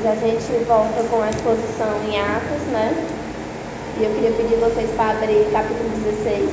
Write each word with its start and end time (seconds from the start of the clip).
Hoje 0.00 0.08
a 0.08 0.14
gente 0.14 0.64
volta 0.64 1.02
com 1.10 1.20
a 1.20 1.28
exposição 1.28 1.88
em 2.08 2.18
Atos, 2.18 2.62
né? 2.72 2.90
E 3.98 4.04
eu 4.04 4.10
queria 4.14 4.30
pedir 4.32 4.56
vocês 4.56 4.90
para 4.92 5.10
abrir 5.10 5.44
capítulo 5.52 5.90
16. 5.90 6.48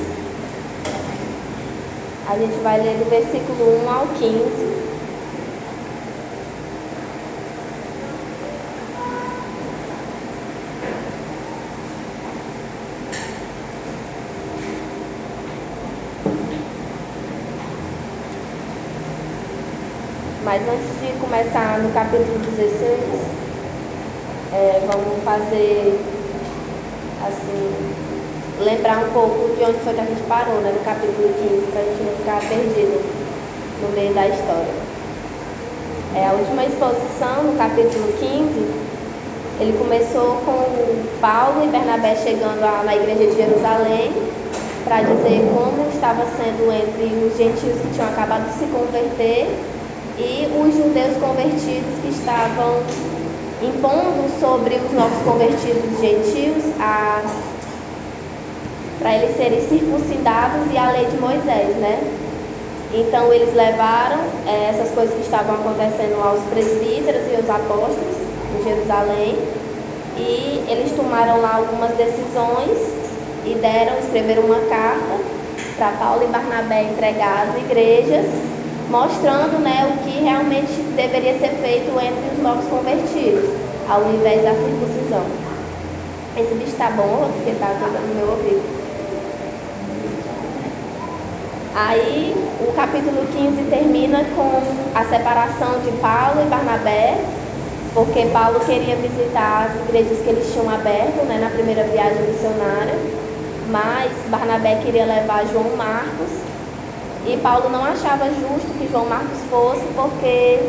A 2.27 2.37
gente 2.37 2.57
vai 2.57 2.81
ler 2.81 2.97
do 2.97 3.09
versículo 3.09 3.85
1 3.85 3.89
ao 3.89 4.07
15. 4.07 4.96
Mas 20.47 20.61
antes 20.61 20.87
de 21.01 21.11
começar 21.19 21.77
no 21.79 21.91
capítulo 21.91 22.39
16, 22.55 22.79
é, 24.53 24.79
vamos 24.87 25.21
fazer 25.25 25.99
assim, 27.21 27.73
lembrar 28.63 28.99
um 28.99 29.11
pouco 29.11 29.53
de 29.57 29.65
onde 29.65 29.77
foi 29.79 29.93
que 29.93 29.99
a 29.99 30.05
gente 30.05 30.23
parou, 30.23 30.61
né, 30.61 30.71
no 30.71 30.79
capítulo 30.85 31.33
15, 31.35 31.67
para 31.69 31.81
a 31.81 31.83
gente 31.83 32.01
não 32.01 32.15
ficar 32.15 32.39
perdido 32.47 32.95
no 33.81 33.89
meio 33.93 34.13
da 34.13 34.25
história. 34.25 34.73
É, 36.15 36.27
a 36.27 36.31
última 36.31 36.63
exposição, 36.63 37.43
no 37.43 37.57
capítulo 37.57 38.07
15, 38.17 38.71
ele 39.59 39.77
começou 39.77 40.37
com 40.45 40.63
Paulo 41.19 41.65
e 41.65 41.67
Bernabé 41.67 42.15
chegando 42.15 42.61
na 42.85 42.95
igreja 42.95 43.27
de 43.27 43.35
Jerusalém 43.35 44.13
para 44.85 45.01
dizer 45.01 45.43
como 45.53 45.89
estava 45.89 46.23
sendo 46.37 46.71
entre 46.71 47.27
os 47.27 47.35
gentios 47.35 47.81
que 47.81 47.93
tinham 47.93 48.07
acabado 48.07 48.47
de 48.47 48.53
se 48.53 48.65
converter 48.67 49.75
e 50.17 50.47
os 50.59 50.75
judeus 50.75 51.15
convertidos 51.17 51.99
que 52.01 52.09
estavam 52.09 52.81
impondo 53.61 54.29
sobre 54.39 54.75
os 54.75 54.91
novos 54.91 55.21
convertidos 55.23 55.99
gentios 55.99 56.63
para 58.99 59.15
eles 59.15 59.37
serem 59.37 59.61
circuncidados 59.61 60.71
e 60.71 60.77
a 60.77 60.91
lei 60.91 61.05
de 61.05 61.17
Moisés, 61.17 61.75
né? 61.77 61.99
Então 62.93 63.31
eles 63.33 63.53
levaram 63.53 64.19
é, 64.47 64.69
essas 64.69 64.91
coisas 64.91 65.13
que 65.13 65.21
estavam 65.21 65.55
acontecendo 65.55 66.21
aos 66.23 66.41
presbíteros 66.45 67.21
e 67.31 67.35
aos 67.35 67.49
apóstolos 67.49 68.15
em 68.57 68.63
Jerusalém 68.63 69.37
e 70.17 70.63
eles 70.67 70.91
tomaram 70.93 71.41
lá 71.41 71.57
algumas 71.57 71.91
decisões 71.91 72.77
e 73.45 73.55
deram, 73.61 73.99
escreveram 73.99 74.43
uma 74.43 74.59
carta 74.61 75.19
para 75.77 75.91
Paulo 75.91 76.23
e 76.23 76.27
Barnabé 76.27 76.83
entregar 76.83 77.49
às 77.49 77.57
igrejas 77.57 78.25
mostrando 78.89 79.59
né, 79.59 79.93
o 79.93 80.03
que 80.03 80.23
realmente 80.23 80.71
deveria 80.95 81.37
ser 81.39 81.51
feito 81.61 81.91
entre 81.99 82.35
os 82.35 82.41
novos 82.41 82.65
convertidos, 82.67 83.49
ao 83.89 84.03
invés 84.13 84.43
da 84.43 84.51
circuncisão. 84.51 85.23
Esse 86.37 86.53
bicho 86.53 86.71
está 86.71 86.91
bom, 86.91 87.29
porque 87.33 87.51
está 87.51 87.73
jogando 87.73 88.07
no 88.09 88.15
meu 88.15 88.29
ouvido. 88.29 88.77
Aí 91.75 92.33
o 92.61 92.71
capítulo 92.73 93.25
15 93.33 93.69
termina 93.69 94.23
com 94.35 94.61
a 94.95 95.03
separação 95.05 95.79
de 95.81 95.91
Paulo 95.99 96.41
e 96.45 96.49
Barnabé, 96.49 97.17
porque 97.93 98.25
Paulo 98.27 98.59
queria 98.61 98.95
visitar 98.95 99.69
as 99.69 99.87
igrejas 99.87 100.19
que 100.19 100.29
eles 100.29 100.51
tinham 100.51 100.69
aberto 100.69 101.23
né, 101.25 101.39
na 101.39 101.49
primeira 101.49 101.83
viagem 101.83 102.21
missionária, 102.23 102.95
mas 103.69 104.11
Barnabé 104.29 104.75
queria 104.83 105.05
levar 105.05 105.45
João 105.47 105.75
Marcos 105.75 106.29
e 107.27 107.37
Paulo 107.43 107.69
não 107.69 107.83
achava 107.83 108.25
justo 108.25 108.71
que 108.79 108.87
João 108.89 109.05
Marcos 109.05 109.39
fosse, 109.49 109.83
porque 109.95 110.59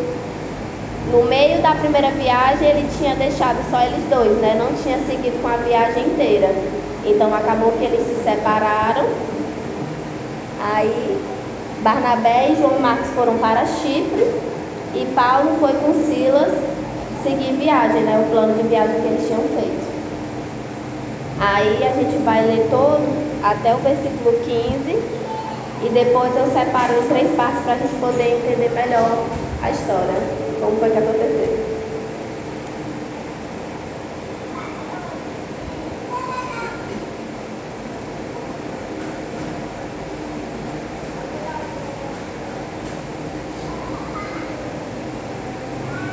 no 1.13 1.23
meio 1.25 1.63
da 1.63 1.73
primeira 1.77 2.11
viagem 2.11 2.69
ele 2.69 2.89
tinha 2.99 3.15
deixado 3.15 3.59
só 3.71 3.81
eles 3.81 4.03
dois, 4.11 4.37
né? 4.39 4.57
Não 4.59 4.75
tinha 4.83 4.99
seguido 5.07 5.41
com 5.41 5.47
a 5.47 5.57
viagem 5.57 6.05
inteira. 6.05 6.53
Então 7.05 7.33
acabou 7.33 7.71
que 7.73 7.85
eles 7.85 8.05
se 8.05 8.25
separaram. 8.25 9.07
Aí 10.61 11.17
Barnabé 11.83 12.51
e 12.51 12.57
João 12.57 12.81
Marcos 12.81 13.09
foram 13.11 13.39
para 13.39 13.65
Chipre 13.65 14.27
e 14.95 15.07
Paulo 15.15 15.59
foi 15.61 15.73
com 15.75 15.95
Silas 15.95 16.53
seguir 17.23 17.53
viagem, 17.53 18.03
né? 18.03 18.25
O 18.27 18.31
plano 18.33 18.55
de 18.61 18.69
viagem 18.69 19.01
que 19.01 19.07
eles 19.07 19.27
tinham 19.29 19.43
feito. 19.43 19.87
Aí 21.41 21.85
a 21.85 21.93
gente 21.95 22.17
vai 22.25 22.45
ler 22.45 22.67
todo 22.69 23.07
até 23.45 23.73
o 23.73 23.79
versículo 23.79 24.33
15 24.45 25.18
e 25.81 25.89
depois 25.91 26.37
eu 26.37 26.47
separo 26.47 26.95
em 26.99 27.09
três 27.09 27.31
partes 27.37 27.63
para 27.63 27.75
a 27.75 27.79
gente 27.79 27.95
poder 28.01 28.37
entender 28.37 28.71
melhor 28.71 29.27
a 29.63 29.71
história, 29.71 30.15
como 30.61 30.77
foi 30.79 30.91
que 30.91 30.99
aconteceu. 30.99 31.49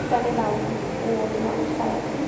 Pode 0.09 0.31
dar 0.31 0.49
um, 0.49 1.21
outro 1.21 1.41
nome, 1.41 1.71
está 1.71 1.85
aqui. 1.85 2.25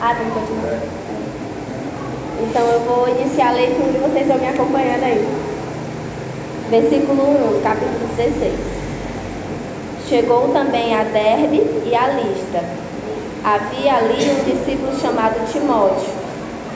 Ah, 0.00 0.14
tem 0.14 0.26
que 0.26 0.32
continuar. 0.32 1.00
Então 2.42 2.66
eu 2.66 2.80
vou 2.80 3.08
iniciar 3.08 3.50
a 3.50 3.52
leitura 3.52 3.90
e 3.90 4.00
vocês 4.00 4.26
vão 4.26 4.38
me 4.38 4.48
acompanhando 4.48 5.04
aí. 5.04 5.50
Versículo 6.70 7.24
1, 7.56 7.62
capítulo 7.62 8.06
16. 8.16 8.52
Chegou 10.08 10.50
também 10.52 10.94
a 10.94 11.02
Derbe 11.02 11.66
e 11.84 11.92
a 11.96 12.06
Lista. 12.06 12.62
Havia 13.42 13.96
ali 13.96 14.30
um 14.30 14.44
discípulo 14.44 14.96
chamado 15.00 15.50
Timóteo, 15.50 16.08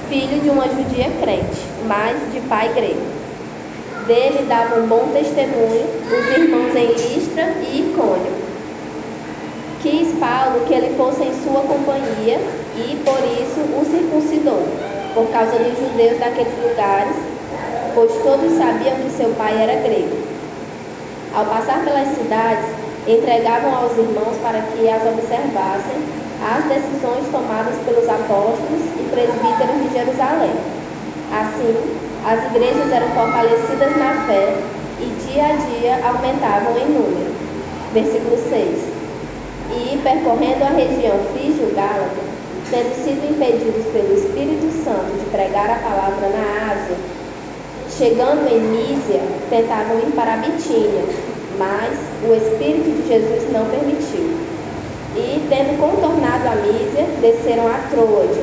filho 0.09 0.41
de 0.41 0.51
uma 0.51 0.69
judia 0.69 1.13
crente, 1.21 1.63
mas 1.87 2.17
de 2.33 2.41
pai 2.49 2.73
grego. 2.75 3.07
Dele 4.09 4.45
dava 4.49 4.81
um 4.81 4.89
bom 4.89 5.11
testemunho 5.13 5.87
os 6.11 6.39
irmãos 6.39 6.75
em 6.75 6.89
Listra 6.89 7.55
e 7.63 7.89
Icônio. 7.89 8.33
Quis 9.81 10.09
Paulo 10.19 10.67
que 10.67 10.75
ele 10.75 10.97
fosse 10.97 11.23
em 11.23 11.33
sua 11.45 11.61
companhia 11.61 12.41
e 12.75 13.01
por 13.05 13.21
isso 13.41 13.61
o 13.61 13.85
circuncidou 13.89 14.67
por 15.15 15.31
causa 15.31 15.57
dos 15.57 15.79
judeus 15.79 16.19
daqueles 16.19 16.53
lugares, 16.61 17.34
pois 17.95 18.13
todos 18.23 18.53
sabiam 18.59 18.97
que 18.97 19.11
seu 19.17 19.31
pai 19.35 19.63
era 19.63 19.81
grego. 19.83 20.17
Ao 21.35 21.45
passar 21.47 21.85
pelas 21.85 22.09
cidades, 22.17 22.67
entregavam 23.07 23.75
aos 23.75 23.97
irmãos 23.99 24.37
para 24.43 24.61
que 24.61 24.89
as 24.89 25.03
observassem 25.03 26.25
as 26.45 26.65
decisões 26.65 27.27
tomadas 27.31 27.77
pelos 27.85 28.09
apóstolos 28.09 28.83
e 28.99 29.09
presbíteros 29.11 29.83
de 29.83 29.95
Jerusalém. 29.95 30.53
Assim, 31.33 31.75
as 32.27 32.45
igrejas 32.51 32.93
eram 32.93 33.09
fortalecidas 33.09 33.97
na 33.97 34.27
fé 34.27 34.57
e 35.01 35.07
dia 35.27 35.47
a 35.47 35.57
dia 35.57 36.07
aumentavam 36.07 36.77
em 36.79 36.87
número. 36.91 37.35
Versículo 37.93 38.37
6. 38.37 38.85
E, 39.73 39.99
percorrendo 40.03 40.65
a 40.65 40.69
região 40.69 41.19
frígio-gálata, 41.33 42.23
tendo 42.71 42.95
sido 42.95 43.25
impedidos 43.31 43.87
pelo 43.93 44.15
Espírito 44.15 44.71
Santo 44.85 45.19
de 45.19 45.25
pregar 45.31 45.71
a 45.71 45.77
palavra 45.77 46.29
na 46.29 46.73
Ásia, 46.73 46.97
chegando 47.97 48.49
em 48.49 48.61
Mísia, 48.61 49.21
tentavam 49.51 49.99
ir 49.99 50.13
para 50.15 50.37
Bitínia, 50.39 51.05
mas 51.59 51.97
o 52.29 52.35
Espírito 52.35 52.91
de 52.91 53.09
Jesus 53.09 53.53
não 53.53 53.65
permitiu. 53.67 54.35
E, 55.17 55.47
tendo 55.49 55.79
contornado 55.79 56.49
a 56.49 56.57
Mísia, 56.57 57.07
desceram 57.21 57.69
a 57.69 57.79
Troade. 57.91 58.41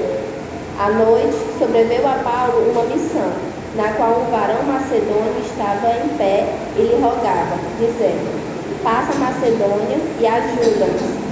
À 0.79 0.89
noite, 0.89 1.37
sobreveio 1.59 2.07
a 2.07 2.23
Paulo 2.23 2.71
uma 2.71 2.83
missão, 2.83 3.31
na 3.75 3.89
qual 3.93 4.21
um 4.21 4.31
varão 4.31 4.63
macedônio 4.63 5.41
estava 5.43 6.05
em 6.05 6.17
pé 6.17 6.47
e 6.77 6.81
lhe 6.81 6.95
rogava, 6.95 7.57
dizendo: 7.77 8.81
Passa 8.83 9.11
a 9.11 9.19
Macedônia 9.19 9.97
e 10.19 10.25
ajuda-nos 10.25 11.31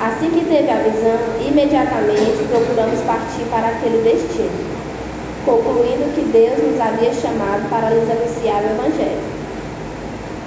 Assim 0.00 0.30
que 0.30 0.46
teve 0.46 0.70
a 0.70 0.76
visão, 0.76 1.18
imediatamente 1.46 2.42
procuramos 2.48 3.00
partir 3.02 3.44
para 3.50 3.68
aquele 3.68 4.02
destino, 4.02 4.48
concluindo 5.50 6.14
que 6.14 6.22
Deus 6.30 6.62
nos 6.62 6.80
havia 6.80 7.12
chamado 7.12 7.68
para 7.68 7.90
lhes 7.90 8.08
anunciar 8.08 8.62
o 8.62 8.70
Evangelho. 8.70 9.40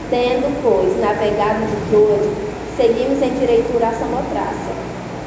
Tendo, 0.09 0.47
pois, 0.63 0.97
navegado 1.01 1.65
de 1.67 1.75
Troade, 1.89 2.29
seguimos 2.77 3.21
em 3.21 3.33
direitura 3.33 3.87
a 3.87 3.93
Samotrácia, 3.93 4.75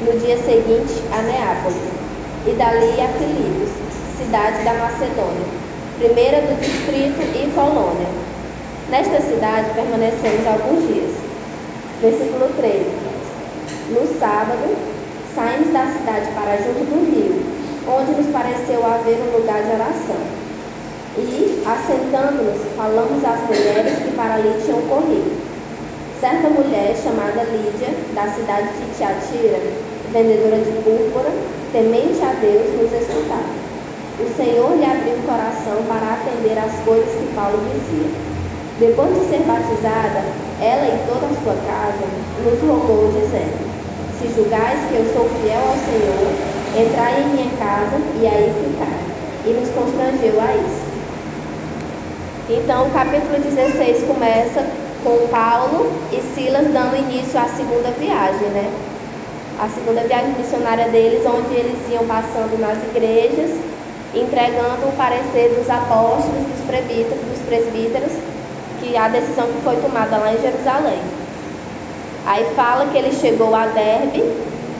no 0.01 0.19
dia 0.19 0.37
seguinte 0.37 1.03
a 1.13 1.21
Neápolis, 1.21 1.77
e 2.47 2.51
dali 2.53 3.01
a 3.01 3.07
Filipos, 3.19 3.69
cidade 4.17 4.63
da 4.63 4.73
Macedônia, 4.73 5.45
primeira 5.99 6.41
do 6.41 6.59
distrito 6.59 7.21
e 7.35 7.51
colônia. 7.53 8.07
Nesta 8.89 9.21
cidade 9.21 9.69
permanecemos 9.75 10.47
alguns 10.47 10.87
dias. 10.87 11.11
Versículo 12.01 12.49
13. 12.55 12.85
No 13.89 14.19
sábado, 14.19 14.75
saímos 15.35 15.73
da 15.73 15.85
cidade 15.87 16.31
para 16.33 16.57
junto 16.57 16.85
do 16.85 17.11
rio, 17.11 17.56
onde 17.87 18.11
nos 18.11 18.27
pareceu 18.27 18.85
haver 18.85 19.17
um 19.19 19.37
lugar 19.37 19.63
de 19.63 19.71
oração. 19.71 20.21
E, 21.17 21.63
assentando-nos, 21.65 22.61
falamos 22.75 23.23
às 23.25 23.39
mulheres 23.47 23.97
que 23.99 24.11
para 24.15 24.35
ali 24.35 24.61
tinham 24.63 24.81
corrido. 24.81 25.31
Certa 26.19 26.49
mulher 26.49 26.95
chamada 26.95 27.43
Lídia, 27.43 27.89
da 28.13 28.27
cidade 28.33 28.69
de 28.73 28.97
Tiatira, 28.97 29.59
vendedora 30.11 30.57
de 30.57 30.71
púrpura, 30.83 31.31
temente 31.71 32.21
a 32.21 32.33
Deus, 32.41 32.69
nos 32.75 32.91
escutava. 32.93 33.67
O 34.19 34.35
Senhor 34.35 34.75
lhe 34.77 34.85
abriu 34.85 35.13
o 35.13 35.27
coração 35.27 35.77
para 35.87 36.17
atender 36.17 36.57
às 36.57 36.73
coisas 36.83 37.09
que 37.13 37.33
Paulo 37.35 37.59
dizia. 37.69 38.09
Depois 38.79 39.13
de 39.13 39.29
ser 39.29 39.41
batizada, 39.45 40.21
ela 40.61 40.85
e 40.85 40.97
toda 41.05 41.25
a 41.25 41.37
sua 41.41 41.53
casa 41.65 42.05
nos 42.43 42.59
rogou, 42.61 43.11
dizendo: 43.13 43.57
Se 44.17 44.27
julgais 44.33 44.79
que 44.89 44.95
eu 44.95 45.05
sou 45.13 45.29
fiel 45.41 45.61
ao 45.61 45.77
Senhor, 45.77 46.56
entrai 46.75 47.21
em 47.21 47.29
minha 47.29 47.57
casa 47.57 47.97
e 48.19 48.27
aí 48.27 48.53
ficai. 48.53 48.99
E 49.45 49.53
nos 49.53 49.69
constrangeu 49.69 50.41
a 50.41 50.55
isso. 50.55 50.87
Então, 52.49 52.87
o 52.87 52.91
capítulo 52.91 53.39
16 53.39 54.03
começa 54.03 54.65
com 55.03 55.27
Paulo 55.27 55.91
e 56.11 56.21
Silas 56.33 56.67
dando 56.73 56.95
início 56.95 57.39
à 57.39 57.45
segunda 57.45 57.91
viagem, 57.91 58.47
né? 58.49 58.71
A 59.59 59.69
segunda 59.69 60.01
viagem 60.01 60.33
missionária 60.37 60.87
deles, 60.89 61.25
onde 61.25 61.53
eles 61.55 61.77
iam 61.91 62.05
passando 62.05 62.59
nas 62.59 62.77
igrejas, 62.89 63.51
entregando 64.13 64.87
o 64.87 64.95
parecer 64.97 65.55
dos 65.57 65.69
apóstolos, 65.69 66.45
dos 66.45 66.65
presbíteros, 66.67 67.19
dos 67.25 67.39
presbíteros 67.47 68.11
que 68.79 68.95
a 68.95 69.07
decisão 69.07 69.47
que 69.47 69.61
foi 69.63 69.75
tomada 69.77 70.17
lá 70.17 70.33
em 70.33 70.41
Jerusalém. 70.41 70.99
Aí 72.25 72.45
fala 72.55 72.87
que 72.87 72.97
ele 72.97 73.11
chegou 73.11 73.55
a 73.55 73.67
Derbe 73.67 74.23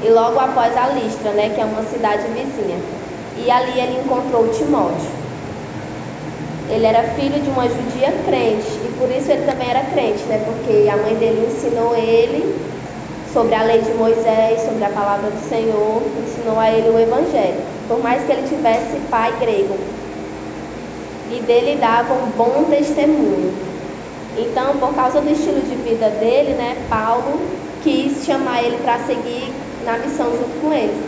e 0.03 0.09
logo 0.09 0.39
após 0.39 0.75
a 0.77 0.89
Listra, 0.89 1.31
né, 1.31 1.49
que 1.53 1.61
é 1.61 1.65
uma 1.65 1.83
cidade 1.83 2.23
vizinha. 2.27 2.77
E 3.37 3.49
ali 3.49 3.79
ele 3.79 4.01
encontrou 4.03 4.47
Timóteo. 4.49 5.17
Ele 6.69 6.85
era 6.85 7.03
filho 7.15 7.39
de 7.39 7.49
uma 7.49 7.67
judia 7.67 8.13
crente 8.25 8.67
e 8.83 8.95
por 8.99 9.09
isso 9.09 9.31
ele 9.31 9.45
também 9.45 9.69
era 9.69 9.83
crente, 9.85 10.23
né? 10.23 10.43
Porque 10.45 10.89
a 10.89 10.97
mãe 10.97 11.15
dele 11.15 11.47
ensinou 11.47 11.95
ele 11.95 12.59
sobre 13.31 13.55
a 13.55 13.63
lei 13.63 13.81
de 13.81 13.93
Moisés, 13.93 14.61
sobre 14.61 14.83
a 14.83 14.89
palavra 14.89 15.29
do 15.29 15.47
Senhor, 15.47 16.01
ensinou 16.25 16.59
a 16.59 16.69
ele 16.69 16.89
o 16.89 16.99
evangelho. 16.99 17.61
Por 17.87 18.03
mais 18.03 18.23
que 18.23 18.31
ele 18.33 18.47
tivesse 18.47 18.97
pai 19.09 19.31
grego, 19.39 19.77
e 21.31 21.41
dele 21.41 21.77
dava 21.79 22.13
um 22.13 22.31
bom 22.37 22.65
testemunho. 22.69 23.53
Então, 24.37 24.77
por 24.77 24.93
causa 24.93 25.19
do 25.21 25.29
estilo 25.29 25.61
de 25.61 25.75
vida 25.75 26.09
dele, 26.09 26.53
né, 26.53 26.77
Paulo 26.89 27.39
quis 27.81 28.25
chamar 28.25 28.63
ele 28.63 28.77
para 28.77 28.99
seguir 28.99 29.53
na 29.87 29.97
missão 29.99 30.29
junto 30.31 30.61
com 30.61 30.73
ele. 30.73 31.01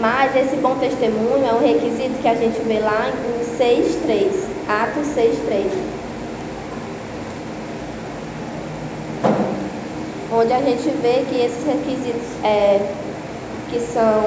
Mas 0.00 0.36
esse 0.36 0.56
bom 0.56 0.76
testemunho 0.76 1.44
é 1.44 1.52
um 1.54 1.60
requisito 1.60 2.20
que 2.20 2.28
a 2.28 2.34
gente 2.34 2.60
vê 2.60 2.78
lá 2.78 3.08
em 3.08 3.58
6.3, 3.58 4.30
Atos 4.68 5.08
6.3. 5.16 5.66
Onde 10.30 10.52
a 10.52 10.60
gente 10.60 10.90
vê 11.02 11.24
que 11.28 11.40
esses 11.40 11.64
requisitos 11.64 12.44
é, 12.44 12.86
que 13.70 13.80
são 13.80 14.22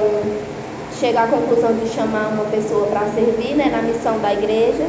chegar 0.98 1.24
à 1.24 1.28
conclusão 1.28 1.72
de 1.74 1.88
chamar 1.88 2.28
uma 2.28 2.44
pessoa 2.46 2.88
para 2.88 3.06
servir 3.14 3.54
né, 3.54 3.70
na 3.70 3.82
missão 3.82 4.18
da 4.18 4.32
igreja, 4.32 4.84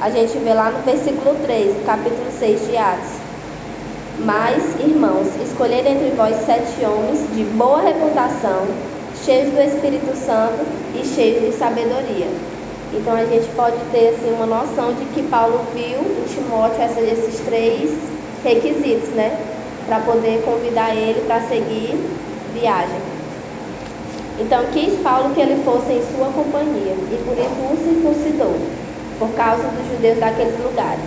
a 0.00 0.10
gente 0.10 0.36
vê 0.38 0.52
lá 0.52 0.70
no 0.70 0.82
versículo 0.82 1.34
3, 1.42 1.76
capítulo 1.86 2.30
6 2.38 2.68
de 2.68 2.76
Atos. 2.76 3.11
Mas, 4.18 4.78
irmãos, 4.78 5.28
escolher 5.42 5.86
entre 5.86 6.10
vós 6.10 6.36
sete 6.44 6.84
homens 6.84 7.26
de 7.34 7.44
boa 7.44 7.80
reputação, 7.80 8.66
cheios 9.24 9.50
do 9.50 9.60
Espírito 9.60 10.14
Santo 10.16 10.64
e 10.94 11.04
cheios 11.04 11.46
de 11.46 11.52
sabedoria. 11.52 12.28
Então 12.92 13.14
a 13.14 13.24
gente 13.24 13.48
pode 13.56 13.78
ter 13.90 14.08
assim 14.10 14.30
uma 14.34 14.46
noção 14.46 14.92
de 14.94 15.04
que 15.06 15.22
Paulo 15.22 15.64
viu 15.74 16.00
em 16.00 16.24
Timóteo 16.28 16.82
esses 17.10 17.40
três 17.40 17.90
requisitos, 18.44 19.08
né, 19.10 19.34
para 19.86 20.00
poder 20.00 20.42
convidar 20.44 20.94
ele 20.94 21.22
para 21.26 21.40
seguir 21.40 21.98
viagem. 22.52 23.00
Então 24.38 24.64
quis 24.72 24.94
Paulo 25.00 25.34
que 25.34 25.40
ele 25.40 25.62
fosse 25.64 25.92
em 25.92 26.02
sua 26.14 26.26
companhia 26.32 26.94
e 27.10 27.22
por 27.24 27.32
isso 27.32 27.72
o 27.72 27.76
circuncidou 27.82 28.54
por 29.18 29.30
causa 29.30 29.62
dos 29.62 29.88
judeus 29.88 30.18
daqueles 30.18 30.58
lugares. 30.62 31.04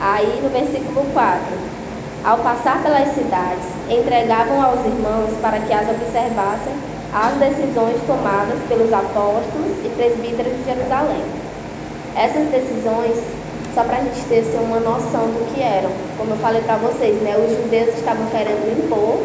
Aí 0.00 0.40
no 0.42 0.48
versículo 0.48 1.04
4: 1.12 1.42
Ao 2.24 2.38
passar 2.38 2.80
pelas 2.84 3.08
cidades, 3.14 3.66
entregavam 3.90 4.62
aos 4.62 4.78
irmãos 4.86 5.36
para 5.42 5.58
que 5.58 5.72
as 5.72 5.88
observassem 5.90 6.72
as 7.12 7.34
decisões 7.34 8.00
tomadas 8.06 8.58
pelos 8.68 8.92
apóstolos 8.92 9.74
e 9.84 9.88
presbíteros 9.96 10.56
de 10.56 10.64
Jerusalém. 10.64 11.24
Essas 12.14 12.46
decisões, 12.46 13.18
só 13.74 13.82
para 13.82 13.96
a 13.96 14.00
gente 14.00 14.24
ter 14.26 14.38
assim, 14.38 14.56
uma 14.64 14.78
noção 14.78 15.26
do 15.34 15.52
que 15.52 15.60
eram, 15.60 15.90
como 16.16 16.30
eu 16.30 16.36
falei 16.36 16.62
para 16.62 16.76
vocês, 16.76 17.20
né, 17.22 17.36
os 17.36 17.56
judeus 17.56 17.92
estavam 17.98 18.24
querendo 18.26 18.70
impor 18.70 19.18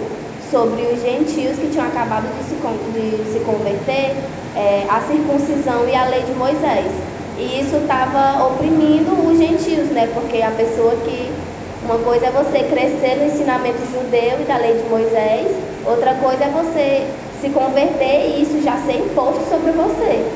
sobre 0.50 0.82
os 0.82 1.00
gentios 1.00 1.56
que 1.60 1.70
tinham 1.70 1.86
acabado 1.86 2.26
de 2.34 2.44
se, 2.46 2.56
de 2.56 3.32
se 3.32 3.40
converter 3.42 4.16
é, 4.56 4.88
a 4.90 5.02
circuncisão 5.02 5.88
e 5.88 5.96
a 5.96 6.06
lei 6.10 6.24
de 6.24 6.34
Moisés. 6.34 6.92
E 7.38 7.62
isso 7.62 7.76
estava 7.78 8.44
oprimindo 8.48 9.14
os 9.30 9.38
gentios, 9.38 9.90
né? 9.90 10.10
Porque 10.16 10.42
a 10.42 10.50
pessoa 10.50 10.96
que. 11.06 11.32
Uma 11.88 12.00
coisa 12.00 12.26
é 12.26 12.32
você 12.32 12.64
crescer 12.64 13.16
no 13.16 13.28
ensinamento 13.28 13.80
judeu 13.94 14.42
e 14.42 14.44
da 14.44 14.58
lei 14.58 14.74
de 14.74 14.90
Moisés, 14.90 15.48
outra 15.86 16.16
coisa 16.16 16.44
é 16.44 16.50
você 16.50 17.08
se 17.40 17.48
converter 17.52 18.28
e 18.28 18.42
isso 18.42 18.62
já 18.62 18.76
ser 18.86 18.98
imposto 18.98 19.42
sobre 19.48 19.72
você. 19.72 20.28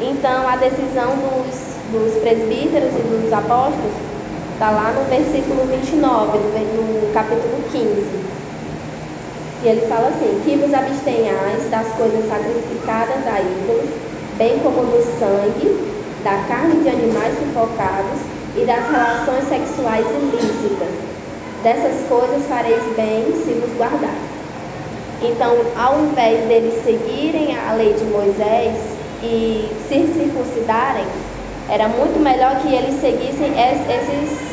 Então, 0.00 0.48
a 0.48 0.56
decisão 0.56 1.14
dos, 1.22 1.78
dos 1.92 2.20
presbíteros 2.20 2.90
e 2.98 3.02
dos 3.14 3.32
apóstolos 3.32 3.94
está 4.54 4.72
lá 4.72 4.90
no 4.90 5.04
versículo 5.08 5.64
29, 5.70 6.38
no 6.38 7.12
capítulo 7.14 7.62
15. 7.70 7.86
E 9.62 9.68
ele 9.68 9.86
fala 9.86 10.08
assim: 10.08 10.42
Que 10.44 10.56
vos 10.56 10.74
abstenhais 10.74 11.70
das 11.70 11.86
coisas 11.94 12.28
sacrificadas 12.28 13.24
a 13.28 13.38
ídolos, 13.38 13.88
bem 14.36 14.58
como 14.58 14.82
do 14.82 15.00
sangue, 15.20 15.94
da 16.24 16.42
carne 16.48 16.82
de 16.82 16.88
animais 16.88 17.38
sufocados 17.38 18.31
e 18.56 18.64
das 18.64 18.84
relações 18.90 19.48
sexuais 19.48 20.06
ilícitas. 20.06 20.88
Dessas 21.62 22.06
coisas 22.08 22.46
fareis 22.48 22.82
bem 22.96 23.32
se 23.44 23.52
vos 23.54 23.72
guardar. 23.76 24.16
Então, 25.22 25.56
ao 25.76 26.00
invés 26.00 26.46
deles 26.48 26.82
seguirem 26.82 27.56
a 27.56 27.74
lei 27.74 27.92
de 27.92 28.04
Moisés 28.06 28.76
e 29.22 29.70
se 29.88 30.12
circuncidarem, 30.12 31.06
era 31.68 31.86
muito 31.88 32.18
melhor 32.18 32.56
que 32.56 32.74
eles 32.74 33.00
seguissem 33.00 33.52
esses 33.56 34.52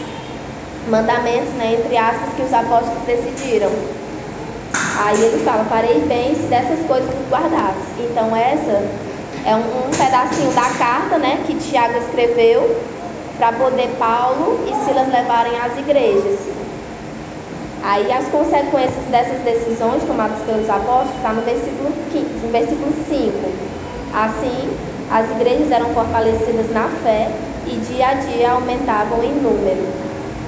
mandamentos, 0.88 1.52
né, 1.54 1.74
entre 1.80 1.98
aspas, 1.98 2.34
que 2.36 2.44
os 2.44 2.54
apóstolos 2.54 3.04
decidiram. 3.06 3.72
Aí 5.04 5.20
ele 5.22 5.44
fala, 5.44 5.66
farei 5.66 6.00
bem 6.02 6.36
se 6.36 6.44
dessas 6.44 6.86
coisas 6.86 7.10
vos 7.10 7.30
guardasse. 7.30 8.00
Então 8.00 8.36
essa 8.36 8.84
é 9.46 9.56
um, 9.56 9.88
um 9.88 9.90
pedacinho 9.90 10.52
da 10.52 10.70
carta 10.78 11.18
né, 11.18 11.42
que 11.48 11.56
Tiago 11.56 11.98
escreveu 11.98 12.78
para 13.40 13.54
poder 13.54 13.88
Paulo 13.98 14.60
e 14.68 14.86
Silas 14.86 15.08
levarem 15.08 15.58
às 15.58 15.78
igrejas. 15.80 16.40
Aí 17.82 18.12
as 18.12 18.28
consequências 18.28 19.06
dessas 19.10 19.40
decisões 19.40 20.04
tomadas 20.04 20.40
pelos 20.42 20.70
apóstolos 20.70 21.16
está 21.16 21.32
no 21.32 21.42
versículo, 21.44 21.90
15, 22.12 22.26
no 22.46 22.52
versículo 22.52 22.94
5. 23.08 23.32
Assim, 24.14 24.70
as 25.10 25.32
igrejas 25.32 25.72
eram 25.72 25.88
fortalecidas 25.94 26.70
na 26.72 26.90
fé 27.02 27.32
e 27.66 27.78
dia 27.78 28.10
a 28.10 28.14
dia 28.16 28.52
aumentavam 28.52 29.24
em 29.24 29.32
número. 29.32 29.88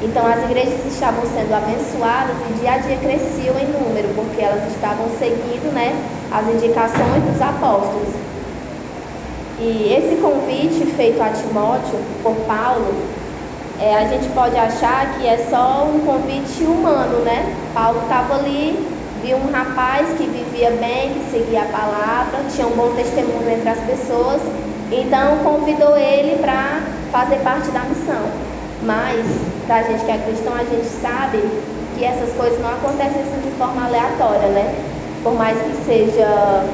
Então 0.01 0.27
as 0.27 0.43
igrejas 0.43 0.86
estavam 0.86 1.24
sendo 1.27 1.53
abençoadas 1.53 2.36
e 2.50 2.60
dia 2.60 2.74
a 2.74 2.77
dia 2.79 2.98
cresciam 2.98 3.57
em 3.57 3.67
número, 3.71 4.10
porque 4.15 4.41
elas 4.41 4.69
estavam 4.69 5.07
seguindo 5.17 5.71
né, 5.74 5.95
as 6.29 6.45
indicações 6.53 7.24
dos 7.24 7.41
apóstolos. 7.41 8.31
E 9.63 9.94
esse 9.94 10.20
convite 10.20 10.91
feito 10.94 11.22
a 11.22 11.30
Timóteo 11.30 12.00
por 12.24 12.34
Paulo, 12.48 12.96
é, 13.80 13.96
a 13.96 14.08
gente 14.08 14.27
pode 14.30 14.58
achar 14.58 15.13
que 15.13 15.27
é 15.27 15.38
só 15.51 15.86
um 15.86 16.00
convite 16.00 16.63
humano, 16.63 17.20
né? 17.20 17.56
Paulo 17.72 18.00
estava 18.01 18.38
ali, 18.38 18.84
viu 19.22 19.38
um 19.38 19.51
rapaz 19.51 20.08
que 20.18 20.25
vivia 20.25 20.72
bem, 20.72 21.13
que 21.13 21.30
seguia 21.30 21.62
a 21.62 21.65
palavra, 21.65 22.39
tinha 22.50 22.65
um 22.65 22.72
bom 22.72 22.91
testemunho 22.96 23.51
entre 23.51 23.70
as 23.70 23.80
pessoas, 23.82 24.41
então 24.91 25.38
convidou 25.44 25.96
ele 25.96 26.39
para 26.41 26.82
fazer 27.12 27.36
parte 27.44 27.70
da 27.70 27.82
missão. 27.82 28.24
Mas, 28.82 29.24
para 29.68 29.75
a 29.75 29.84
gente 29.84 30.03
que 30.03 30.12
é 30.12 30.18
cristão, 30.18 30.56
a 30.56 30.63
gente 30.63 30.88
sabe 30.88 31.38
que 31.96 32.03
essas 32.03 32.34
coisas 32.34 32.60
não 32.60 32.70
acontecem 32.70 33.22
assim 33.22 33.41
de 33.44 33.51
forma 33.60 33.86
aleatória, 33.86 34.48
né? 34.48 34.74
Por 35.22 35.36
mais 35.36 35.56
que 35.62 35.86
seja 35.86 36.65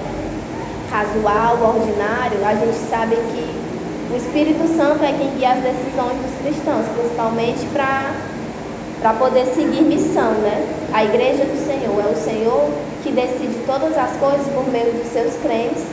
casual, 0.89 1.57
ordinário, 1.75 2.45
a 2.45 2.53
gente 2.55 2.77
sabe 2.89 3.15
que 3.15 3.67
o 4.13 4.15
Espírito 4.15 4.67
Santo 4.75 5.03
é 5.03 5.11
quem 5.11 5.29
guia 5.35 5.51
as 5.51 5.59
decisões 5.61 6.17
dos 6.21 6.33
cristãos, 6.41 6.85
principalmente 6.95 7.65
para 7.73 9.13
poder 9.19 9.45
seguir 9.47 9.81
missão, 9.81 10.31
né? 10.35 10.65
A 10.93 11.03
igreja 11.03 11.43
do 11.43 11.57
Senhor 11.67 11.99
é 12.05 12.11
o 12.11 12.15
Senhor 12.15 12.69
que 13.03 13.11
decide 13.11 13.55
todas 13.65 13.97
as 13.97 14.15
coisas 14.17 14.47
por 14.53 14.65
meio 14.71 14.93
dos 14.93 15.07
seus 15.07 15.35
crentes 15.37 15.83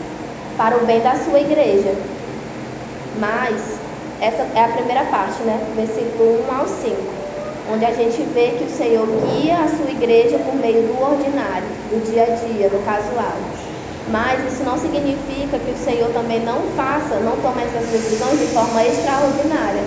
para 0.57 0.77
o 0.77 0.87
bem 0.87 1.01
da 1.01 1.17
sua 1.17 1.41
igreja. 1.41 1.93
Mas 3.19 3.79
essa 4.21 4.47
é 4.55 4.65
a 4.65 4.69
primeira 4.69 5.05
parte, 5.07 5.43
né? 5.43 5.61
Versículo 5.77 6.45
1 6.49 6.57
ao 6.57 6.69
5. 6.69 6.97
onde 7.73 7.85
a 7.85 7.93
gente 7.93 8.23
vê 8.35 8.51
que 8.59 8.65
o 8.65 8.71
Senhor 8.71 9.07
guia 9.07 9.57
a 9.57 9.69
sua 9.69 9.91
igreja 9.91 10.39
por 10.39 10.55
meio 10.55 10.83
do 10.83 11.01
ordinário, 11.01 11.67
do 11.91 12.05
dia 12.11 12.25
a 12.25 12.27
dia, 12.27 12.69
do 12.69 12.85
casual. 12.85 13.33
Mas 14.11 14.53
isso 14.53 14.63
não 14.65 14.77
significa 14.77 15.59
que 15.59 15.73
o 15.73 15.77
Senhor 15.77 16.11
também 16.11 16.45
não 16.45 16.61
faça, 16.77 17.21
não 17.21 17.37
tome 17.39 17.63
essas 17.63 17.89
decisões 17.89 18.39
de 18.39 18.47
forma 18.49 18.85
extraordinária. 18.85 19.83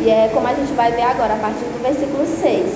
E 0.00 0.10
é 0.10 0.30
como 0.32 0.46
a 0.46 0.54
gente 0.54 0.72
vai 0.72 0.92
ver 0.92 1.02
agora, 1.02 1.34
a 1.34 1.38
partir 1.38 1.64
do 1.64 1.82
versículo 1.82 2.26
6, 2.26 2.66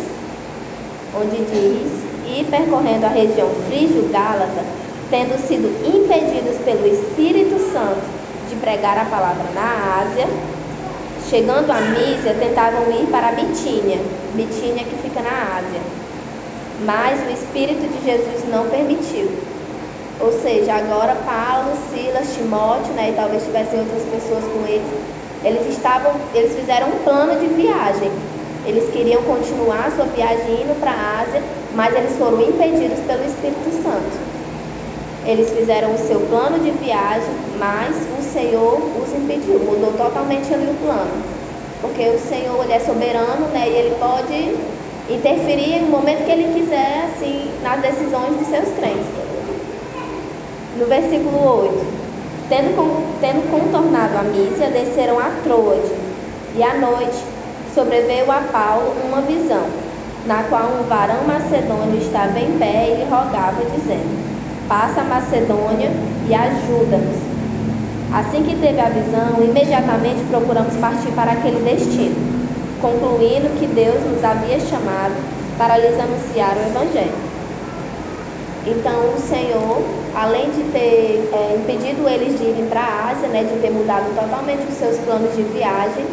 onde 1.21 1.37
diz: 1.37 1.93
E 2.27 2.45
percorrendo 2.45 3.07
a 3.07 3.09
região 3.09 3.49
frígio-gálata, 3.69 4.65
tendo 5.11 5.37
sido 5.39 5.69
impedidos 5.85 6.57
pelo 6.65 6.87
Espírito 6.87 7.59
Santo 7.73 8.03
de 8.49 8.57
pregar 8.57 8.99
a 8.99 9.05
palavra 9.05 9.51
na 9.55 10.03
Ásia, 10.03 10.29
chegando 11.29 11.71
a 11.71 11.81
Mísia, 11.81 12.35
tentavam 12.39 12.91
ir 12.91 13.07
para 13.07 13.33
Bitínia, 13.33 13.99
Bitínia 14.35 14.85
que 14.85 14.97
fica 14.97 15.23
na 15.23 15.59
Ásia. 15.59 15.81
Mas 16.85 17.21
o 17.27 17.31
Espírito 17.31 17.87
de 17.89 18.05
Jesus 18.05 18.49
não 18.49 18.69
permitiu. 18.69 19.52
Ou 20.21 20.33
seja, 20.33 20.75
agora 20.75 21.17
Paulo, 21.17 21.75
Silas, 21.91 22.35
Timóteo, 22.35 22.93
né, 22.95 23.11
e 23.11 23.13
talvez 23.15 23.45
tivessem 23.45 23.81
outras 23.81 24.05
pessoas 24.05 24.45
com 24.45 24.67
eles, 24.67 24.89
eles 25.45 25.67
estavam, 25.67 26.13
eles 26.35 26.55
fizeram 26.55 26.89
um 26.89 26.99
plano 27.05 27.41
de 27.41 27.47
viagem. 27.49 28.11
Eles 28.65 28.89
queriam 28.91 29.23
continuar 29.23 29.91
sua 29.91 30.05
viagem 30.07 30.63
indo 30.63 30.79
para 30.79 30.93
a 30.93 31.21
Ásia, 31.23 31.43
mas 31.75 31.95
eles 31.97 32.17
foram 32.17 32.41
impedidos 32.41 33.01
pelo 33.01 33.25
Espírito 33.25 33.73
Santo. 33.83 34.17
Eles 35.27 35.51
fizeram 35.53 35.95
o 35.95 35.99
seu 35.99 36.21
plano 36.21 36.61
de 36.61 36.71
viagem, 36.71 37.35
mas 37.59 37.97
o 38.19 38.23
Senhor 38.23 39.03
os 39.03 39.13
impediu, 39.13 39.59
mudou 39.59 39.93
totalmente 39.95 40.53
ali 40.55 40.67
o 40.71 40.75
plano. 40.75 41.11
Porque 41.81 42.09
o 42.09 42.19
Senhor 42.19 42.63
ele 42.63 42.73
é 42.73 42.79
soberano, 42.79 43.49
né, 43.49 43.69
e 43.69 43.73
ele 43.73 43.97
pode 43.97 44.57
interferir 45.09 45.81
no 45.81 45.89
momento 45.89 46.25
que 46.25 46.31
ele 46.31 46.53
quiser, 46.53 47.11
assim, 47.13 47.51
nas 47.61 47.81
decisões 47.83 48.39
de 48.39 48.45
seus 48.45 48.71
crentes. 48.79 49.22
No 50.79 50.87
versículo 50.87 51.39
8: 51.65 51.87
Tendo, 52.49 53.21
tendo 53.21 53.51
contornado 53.51 54.19
a 54.19 54.23
Mísia, 54.23 54.71
desceram 54.71 55.19
a 55.19 55.31
Troade, 55.45 55.93
e 56.57 56.63
à 56.63 56.75
noite 56.75 57.23
sobreveio 57.75 58.31
a 58.31 58.41
Paulo 58.53 58.95
uma 59.05 59.21
visão, 59.23 59.65
na 60.27 60.43
qual 60.45 60.65
um 60.81 60.89
varão 60.89 61.25
macedônio 61.27 61.99
estava 61.99 62.39
em 62.39 62.59
pé 62.59 62.89
e 62.89 62.97
lhe 62.97 63.05
rogava, 63.05 63.63
dizendo: 63.75 64.69
Passa 64.69 65.03
a 65.03 65.05
Macedônia 65.05 65.91
e 66.29 66.35
ajuda-nos. 66.35 67.33
Assim 68.15 68.43
que 68.43 68.57
teve 68.57 68.79
a 68.79 68.91
visão, 68.91 69.43
imediatamente 69.43 70.23
procuramos 70.31 70.75
partir 70.77 71.11
para 71.13 71.33
aquele 71.33 71.61
destino, 71.65 72.15
concluindo 72.81 73.59
que 73.59 73.67
Deus 73.67 74.03
nos 74.05 74.23
havia 74.23 74.61
chamado 74.61 75.15
para 75.57 75.79
lhes 75.79 75.99
anunciar 75.99 76.57
o 76.57 76.71
Evangelho. 76.71 77.33
Então 78.67 79.15
o 79.15 79.19
Senhor, 79.19 79.83
além 80.15 80.51
de 80.51 80.63
ter 80.65 81.31
é, 81.33 81.57
impedido 81.57 82.09
eles 82.09 82.39
de 82.39 82.45
irem 82.45 82.67
para 82.67 82.81
a 82.81 83.11
Ásia, 83.11 83.29
né, 83.29 83.45
de 83.45 83.59
ter 83.61 83.71
mudado 83.71 84.15
totalmente 84.15 84.67
os 84.67 84.75
seus 84.75 84.99
planos 84.99 85.35
de 85.35 85.43
viagem, 85.43 86.05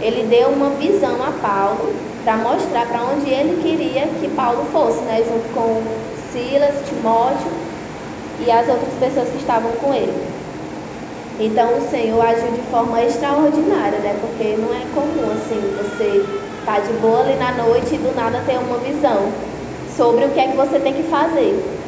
ele 0.00 0.24
deu 0.24 0.48
uma 0.48 0.70
visão 0.70 1.22
a 1.22 1.32
Paulo 1.32 1.94
para 2.24 2.36
mostrar 2.38 2.86
para 2.86 3.02
onde 3.04 3.30
ele 3.30 3.62
queria 3.62 4.06
que 4.20 4.28
Paulo 4.28 4.64
fosse, 4.72 5.02
né, 5.02 5.22
junto 5.24 5.48
com 5.50 5.82
Silas, 6.32 6.88
Timóteo 6.88 7.50
e 8.40 8.50
as 8.50 8.68
outras 8.68 8.94
pessoas 8.94 9.28
que 9.30 9.38
estavam 9.38 9.70
com 9.72 9.92
ele. 9.92 10.34
Então 11.38 11.78
o 11.78 11.80
Senhor 11.80 12.20
agiu 12.20 12.52
de 12.52 12.62
forma 12.70 13.02
extraordinária, 13.02 13.98
né? 13.98 14.16
Porque 14.20 14.56
não 14.56 14.72
é 14.72 14.84
comum 14.94 15.32
assim 15.32 15.60
você 15.76 16.24
estar 16.60 16.76
tá 16.76 16.80
de 16.80 16.92
boa 16.94 17.20
ali 17.20 17.34
na 17.36 17.52
noite 17.52 17.94
e 17.94 17.98
do 17.98 18.14
nada 18.14 18.40
ter 18.46 18.56
uma 18.56 18.78
visão 18.78 19.32
sobre 19.96 20.24
o 20.26 20.30
que 20.30 20.38
é 20.38 20.48
que 20.48 20.56
você 20.56 20.78
tem 20.78 20.94
que 20.94 21.02
fazer. 21.04 21.83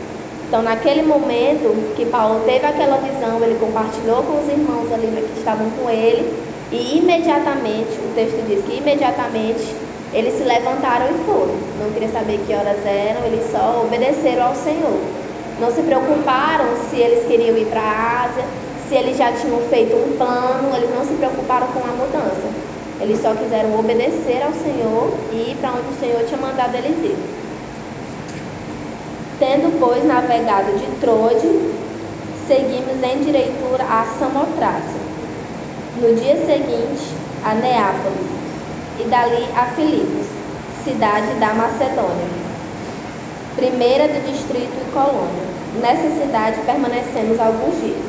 Então, 0.48 0.62
naquele 0.62 1.02
momento 1.02 1.94
que 1.96 2.06
Paulo 2.06 2.42
teve 2.46 2.64
aquela 2.64 2.98
visão, 2.98 3.42
ele 3.42 3.58
compartilhou 3.58 4.22
com 4.22 4.38
os 4.38 4.48
irmãos 4.48 4.92
ali 4.92 5.08
que 5.08 5.38
estavam 5.38 5.68
com 5.70 5.90
ele, 5.90 6.32
e 6.70 6.98
imediatamente, 6.98 7.98
o 7.98 8.14
texto 8.14 8.46
diz 8.46 8.64
que 8.64 8.78
imediatamente 8.78 9.74
eles 10.12 10.34
se 10.34 10.44
levantaram 10.44 11.06
e 11.06 11.24
foram. 11.26 11.54
Não 11.80 11.90
queria 11.92 12.08
saber 12.10 12.38
que 12.46 12.54
horas 12.54 12.78
eram, 12.86 13.24
eles 13.26 13.50
só 13.50 13.82
obedeceram 13.84 14.46
ao 14.46 14.54
Senhor. 14.54 14.98
Não 15.60 15.70
se 15.70 15.82
preocuparam 15.82 16.66
se 16.90 16.96
eles 16.96 17.26
queriam 17.26 17.56
ir 17.56 17.66
para 17.66 17.80
a 17.80 18.24
Ásia, 18.24 18.44
se 18.88 18.94
eles 18.94 19.16
já 19.16 19.32
tinham 19.32 19.58
feito 19.68 19.96
um 19.96 20.16
plano, 20.16 20.76
eles 20.76 20.90
não 20.94 21.04
se 21.04 21.14
preocuparam 21.14 21.66
com 21.68 21.80
a 21.80 21.92
mudança. 21.92 22.48
Eles 23.00 23.20
só 23.20 23.34
quiseram 23.34 23.78
obedecer 23.78 24.42
ao 24.44 24.52
Senhor 24.52 25.12
e 25.32 25.50
ir 25.50 25.56
para 25.60 25.70
onde 25.70 25.88
o 25.88 26.00
Senhor 26.00 26.22
tinha 26.24 26.40
mandado 26.40 26.76
eles 26.76 26.96
ir. 27.02 27.45
Tendo, 29.38 29.78
pois, 29.78 30.02
navegado 30.02 30.72
de 30.78 30.86
Trode, 30.98 31.46
seguimos 32.48 33.02
em 33.02 33.20
direitura 33.20 33.84
a 33.84 34.06
Samotrácia. 34.18 35.00
No 36.00 36.14
dia 36.14 36.36
seguinte, 36.36 37.14
a 37.44 37.54
Neápolis, 37.54 38.36
e 38.98 39.04
dali 39.04 39.46
a 39.54 39.66
Filipos, 39.76 40.26
cidade 40.84 41.34
da 41.34 41.52
Macedônia, 41.52 42.28
primeira 43.56 44.08
do 44.08 44.26
distrito 44.26 44.72
e 44.72 44.92
colônia. 44.92 45.46
Nessa 45.82 46.08
cidade 46.18 46.60
permanecemos 46.64 47.38
alguns 47.38 47.78
dias. 47.78 48.06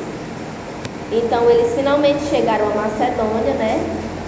Então 1.12 1.50
eles 1.50 1.74
finalmente 1.74 2.24
chegaram 2.24 2.66
a 2.70 2.74
Macedônia, 2.74 3.52
né? 3.58 3.78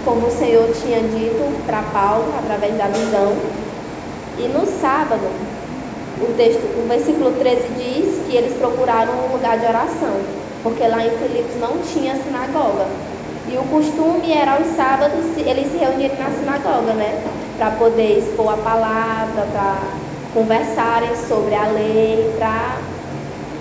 Como 0.05 0.27
o 0.27 0.31
Senhor 0.31 0.71
tinha 0.73 1.01
dito 1.01 1.65
para 1.65 1.83
Paulo 1.95 2.35
através 2.39 2.77
da 2.77 2.89
visão. 2.89 3.35
E 4.39 4.49
no 4.49 4.67
sábado, 4.67 5.27
o 6.23 6.35
texto, 6.37 6.63
o 6.79 6.89
versículo 6.89 7.33
13 7.33 7.69
diz 7.77 8.21
que 8.27 8.37
eles 8.37 8.55
procuraram 8.59 9.13
um 9.13 9.33
lugar 9.33 9.59
de 9.59 9.67
oração, 9.67 10.21
porque 10.63 10.87
lá 10.87 11.05
em 11.05 11.11
Filipos 11.11 11.57
não 11.61 11.79
tinha 11.79 12.15
sinagoga. 12.17 12.87
E 13.49 13.57
o 13.57 13.63
costume 13.65 14.33
era 14.33 14.55
aos 14.55 14.67
sábados 14.77 15.25
eles 15.37 15.73
se 15.73 15.79
reunirem 15.79 16.17
na 16.19 16.31
sinagoga, 16.31 16.93
né? 16.93 17.21
Para 17.57 17.73
poder 17.73 18.19
expor 18.19 18.53
a 18.53 18.57
palavra, 18.59 19.47
para 19.53 19.79
conversarem 20.35 21.17
sobre 21.17 21.55
a 21.55 21.67
lei, 21.67 22.33
para 22.39 22.79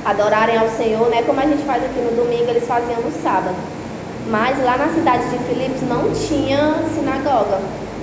adorarem 0.05 0.57
ao 0.57 0.69
Senhor, 0.69 1.09
né? 1.09 1.23
Como 1.23 1.39
a 1.39 1.45
gente 1.45 1.63
faz 1.63 1.83
aqui 1.83 1.99
no 1.99 2.11
domingo, 2.11 2.49
eles 2.49 2.67
faziam 2.67 3.01
no 3.01 3.11
sábado. 3.23 3.55
Mas 4.27 4.63
lá 4.63 4.77
na 4.77 4.89
cidade 4.89 5.27
de 5.29 5.39
Filipos 5.45 5.81
não 5.81 6.11
tinha 6.11 6.83
sinagoga. 6.93 7.59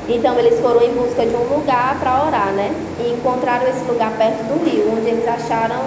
Então 0.09 0.39
eles 0.39 0.61
foram 0.61 0.83
em 0.83 0.95
busca 0.95 1.27
de 1.27 1.35
um 1.35 1.57
lugar 1.57 1.99
para 1.99 2.25
orar, 2.25 2.53
né? 2.53 2.73
E 3.01 3.13
encontraram 3.13 3.69
esse 3.69 3.85
lugar 3.85 4.13
perto 4.17 4.45
do 4.45 4.65
rio, 4.65 4.93
onde 4.97 5.09
eles 5.09 5.27
acharam 5.27 5.81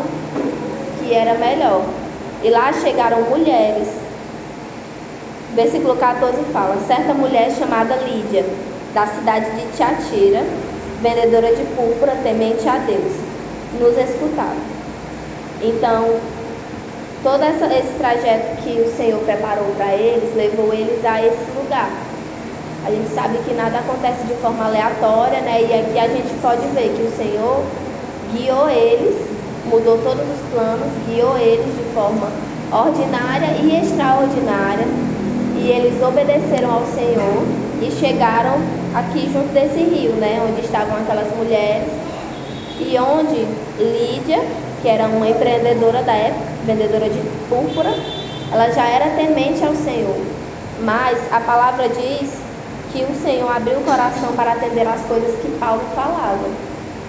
que 0.99 1.13
era 1.13 1.35
melhor. 1.35 1.83
E 2.43 2.49
lá 2.49 2.73
chegaram 2.73 3.21
mulheres. 3.23 3.87
Versículo 5.55 5.95
14 5.95 6.43
fala: 6.51 6.77
Certa 6.85 7.13
mulher 7.13 7.49
chamada 7.51 7.95
Lídia, 7.95 8.45
da 8.93 9.07
cidade 9.07 9.51
de 9.51 9.77
Tiatira, 9.77 10.43
vendedora 11.01 11.55
de 11.55 11.63
púrpura, 11.75 12.15
temente 12.21 12.67
a 12.67 12.77
Deus, 12.77 13.13
nos 13.79 13.97
escutava. 13.97 14.55
Então, 15.61 16.19
todo 17.23 17.43
essa, 17.43 17.65
esse 17.73 17.93
trajeto 17.97 18.63
que 18.63 18.81
o 18.81 18.97
Senhor 18.97 19.19
preparou 19.21 19.73
para 19.75 19.93
eles 19.93 20.35
levou 20.35 20.73
eles 20.73 21.03
a 21.05 21.25
esse 21.25 21.51
lugar. 21.57 22.08
A 22.85 22.91
gente 22.91 23.09
sabe 23.09 23.37
que 23.39 23.53
nada 23.53 23.79
acontece 23.79 24.25
de 24.25 24.33
forma 24.35 24.65
aleatória, 24.65 25.41
né? 25.41 25.61
E 25.61 25.73
aqui 25.73 25.99
a 25.99 26.07
gente 26.07 26.33
pode 26.41 26.65
ver 26.67 26.93
que 26.95 27.03
o 27.03 27.11
Senhor 27.11 27.63
guiou 28.33 28.69
eles, 28.69 29.15
mudou 29.65 29.97
todos 29.97 30.23
os 30.23 30.53
planos, 30.53 30.87
guiou 31.07 31.37
eles 31.37 31.65
de 31.65 31.93
forma 31.93 32.27
ordinária 32.71 33.51
e 33.61 33.81
extraordinária. 33.81 34.85
E 35.57 35.69
eles 35.69 36.01
obedeceram 36.01 36.71
ao 36.71 36.85
Senhor 36.85 37.43
e 37.81 37.91
chegaram 37.91 38.55
aqui 38.95 39.29
junto 39.31 39.53
desse 39.53 39.83
rio, 39.83 40.13
né? 40.13 40.41
Onde 40.49 40.61
estavam 40.61 40.95
aquelas 40.97 41.27
mulheres 41.35 41.89
e 42.79 42.97
onde 42.97 43.45
Lídia, 43.77 44.41
que 44.81 44.87
era 44.87 45.05
uma 45.07 45.27
empreendedora 45.27 46.01
da 46.01 46.13
época, 46.13 46.45
vendedora 46.65 47.09
de 47.09 47.19
púrpura, 47.49 47.93
ela 48.51 48.71
já 48.71 48.87
era 48.87 49.09
temente 49.17 49.63
ao 49.65 49.75
Senhor. 49.75 50.15
Mas 50.81 51.19
a 51.31 51.41
palavra 51.41 51.89
diz 51.89 52.38
que 52.91 53.03
o 53.03 53.15
Senhor 53.21 53.49
abriu 53.49 53.79
o 53.79 53.83
coração 53.83 54.33
para 54.35 54.53
atender 54.53 54.87
as 54.87 55.01
coisas 55.01 55.39
que 55.41 55.49
Paulo 55.59 55.81
falava. 55.95 56.49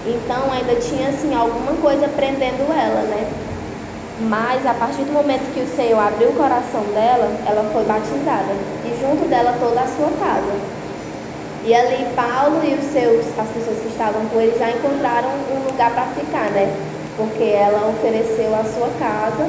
Então 0.06 0.52
ainda 0.52 0.74
tinha 0.76 1.08
assim 1.08 1.34
alguma 1.34 1.72
coisa 1.80 2.08
prendendo 2.08 2.70
ela, 2.72 3.02
né? 3.02 3.26
Mas 4.20 4.66
a 4.66 4.74
partir 4.74 5.02
do 5.04 5.12
momento 5.12 5.52
que 5.54 5.60
o 5.60 5.76
Senhor 5.76 5.98
abriu 5.98 6.28
o 6.28 6.34
coração 6.34 6.82
dela, 6.92 7.30
ela 7.46 7.70
foi 7.72 7.84
batizada 7.84 8.52
e 8.84 9.00
junto 9.00 9.28
dela 9.28 9.56
toda 9.58 9.80
a 9.80 9.86
sua 9.86 10.10
casa. 10.20 10.80
E 11.64 11.74
ali 11.74 12.06
Paulo 12.14 12.60
e 12.64 12.74
os 12.74 12.84
seus, 12.92 13.26
as 13.38 13.48
pessoas 13.48 13.78
que 13.80 13.88
estavam 13.88 14.24
com 14.26 14.40
ele 14.40 14.58
já 14.58 14.70
encontraram 14.70 15.28
um 15.28 15.70
lugar 15.70 15.90
para 15.92 16.06
ficar, 16.08 16.50
né? 16.50 16.74
Porque 17.16 17.44
ela 17.44 17.88
ofereceu 17.88 18.54
a 18.54 18.64
sua 18.64 18.88
casa, 18.98 19.48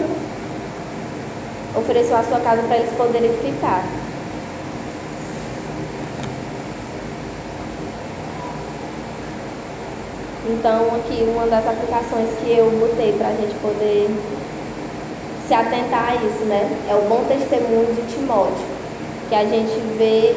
ofereceu 1.76 2.18
a 2.18 2.24
sua 2.24 2.40
casa 2.40 2.62
para 2.64 2.78
eles 2.78 2.94
poderem 2.96 3.32
ficar. 3.38 3.84
Então, 10.52 10.96
aqui 10.96 11.24
uma 11.24 11.48
das 11.48 11.66
aplicações 11.66 12.28
que 12.42 12.52
eu 12.52 12.70
botei 12.72 13.14
para 13.14 13.30
a 13.30 13.34
gente 13.34 13.56
poder 13.62 14.10
se 15.48 15.54
atentar 15.54 16.12
a 16.12 16.16
isso, 16.16 16.44
né? 16.44 16.70
É 16.90 16.96
o 16.96 17.08
bom 17.08 17.24
testemunho 17.28 17.88
de 17.96 18.14
Timóteo, 18.14 18.68
que 19.30 19.36
a 19.36 19.46
gente 19.46 19.80
vê 19.98 20.36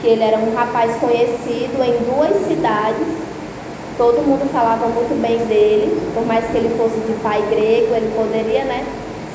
que 0.00 0.08
ele 0.08 0.24
era 0.24 0.36
um 0.36 0.52
rapaz 0.52 0.96
conhecido 0.96 1.78
em 1.84 1.96
duas 2.10 2.44
cidades. 2.48 3.06
Todo 3.96 4.20
mundo 4.22 4.50
falava 4.52 4.86
muito 4.86 5.14
bem 5.22 5.38
dele, 5.46 5.96
por 6.12 6.26
mais 6.26 6.44
que 6.46 6.56
ele 6.56 6.74
fosse 6.76 6.98
de 7.00 7.12
pai 7.22 7.40
grego, 7.50 7.94
ele 7.94 8.10
poderia, 8.16 8.64
né, 8.64 8.84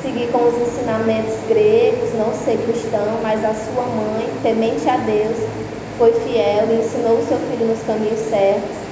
seguir 0.01 0.27
com 0.31 0.43
os 0.43 0.57
ensinamentos 0.57 1.35
gregos, 1.47 2.13
não 2.17 2.33
ser 2.33 2.57
cristão, 2.65 3.19
mas 3.23 3.45
a 3.45 3.53
sua 3.53 3.83
mãe, 3.83 4.27
temente 4.43 4.89
a 4.89 4.97
Deus, 4.97 5.37
foi 5.97 6.11
fiel 6.11 6.67
e 6.69 6.79
ensinou 6.79 7.17
o 7.17 7.25
seu 7.25 7.37
filho 7.37 7.67
nos 7.67 7.81
caminhos 7.83 8.19
certos. 8.19 8.84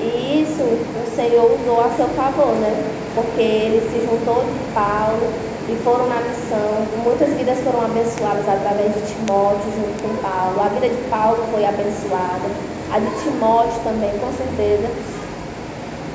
E 0.00 0.42
isso 0.42 0.62
o 0.62 1.16
Senhor 1.16 1.58
usou 1.60 1.80
a 1.80 1.90
seu 1.90 2.08
favor, 2.10 2.54
né? 2.56 2.72
Porque 3.14 3.42
ele 3.42 3.80
se 3.90 4.06
juntou 4.06 4.44
de 4.44 4.72
Paulo 4.72 5.26
e 5.68 5.76
foram 5.82 6.08
na 6.08 6.20
missão. 6.20 6.86
Muitas 7.02 7.30
vidas 7.30 7.58
foram 7.60 7.84
abençoadas 7.84 8.48
através 8.48 8.94
de 8.94 9.00
Timóteo 9.12 9.70
junto 9.74 10.02
com 10.02 10.22
Paulo. 10.22 10.60
A 10.62 10.68
vida 10.68 10.88
de 10.88 11.02
Paulo 11.10 11.44
foi 11.50 11.64
abençoada, 11.64 12.48
a 12.92 12.98
de 12.98 13.10
Timóteo 13.22 13.80
também, 13.82 14.10
com 14.18 14.32
certeza. 14.32 14.88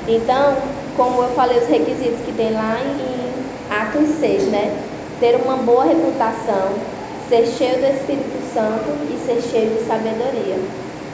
Então, 0.08 0.56
como 0.96 1.22
eu 1.22 1.28
falei, 1.30 1.58
os 1.58 1.68
requisitos 1.68 2.20
que 2.24 2.32
tem 2.32 2.52
lá 2.52 2.78
em 2.80 3.24
Atos 3.70 4.08
6, 4.20 4.44
né? 4.44 4.76
Ter 5.20 5.36
uma 5.36 5.56
boa 5.56 5.84
reputação, 5.84 6.72
ser 7.28 7.46
cheio 7.46 7.78
do 7.78 7.86
Espírito 7.86 8.38
Santo 8.52 8.90
e 9.10 9.18
ser 9.26 9.40
cheio 9.40 9.70
de 9.70 9.84
sabedoria. 9.86 10.58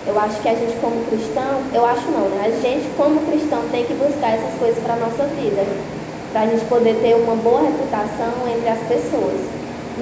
Eu 0.06 0.18
acho 0.18 0.40
que 0.40 0.48
a 0.48 0.54
gente 0.54 0.74
como 0.80 1.04
cristão, 1.06 1.60
eu 1.74 1.84
acho 1.84 2.10
não, 2.10 2.28
né? 2.30 2.46
A 2.46 2.60
gente 2.62 2.88
como 2.96 3.20
cristão 3.30 3.60
tem 3.70 3.84
que 3.84 3.92
buscar 3.94 4.32
essas 4.32 4.58
coisas 4.58 4.82
para 4.82 4.94
a 4.94 4.96
nossa 4.96 5.24
vida, 5.36 5.62
para 6.32 6.42
a 6.42 6.46
gente 6.46 6.64
poder 6.64 6.96
ter 7.02 7.14
uma 7.16 7.36
boa 7.36 7.60
reputação 7.60 8.32
entre 8.48 8.68
as 8.68 8.78
pessoas. 8.88 9.38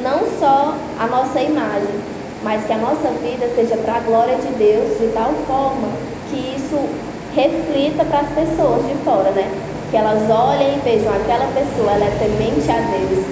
Não 0.00 0.20
só 0.38 0.74
a 1.00 1.06
nossa 1.08 1.40
imagem, 1.40 1.98
mas 2.44 2.64
que 2.64 2.72
a 2.72 2.78
nossa 2.78 3.10
vida 3.22 3.50
seja 3.56 3.76
para 3.78 3.96
a 3.96 4.00
glória 4.00 4.36
de 4.36 4.48
Deus 4.54 4.98
de 5.00 5.08
tal 5.12 5.34
forma 5.48 5.88
que 6.30 6.54
isso 6.54 6.78
reflita 7.34 8.04
para 8.04 8.20
as 8.20 8.28
pessoas 8.28 8.86
de 8.86 8.94
fora, 9.04 9.32
né? 9.32 9.50
Que 9.90 9.96
elas 9.96 10.30
olhem 10.30 10.76
e 10.76 10.80
vejam 10.84 11.12
aquela 11.12 11.46
pessoa, 11.52 11.90
ela 11.90 12.04
é 12.04 12.18
temente 12.22 12.70
a 12.70 12.78
Deus, 12.86 13.24